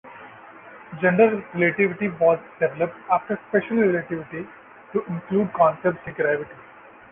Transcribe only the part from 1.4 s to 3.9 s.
relativity was developed after special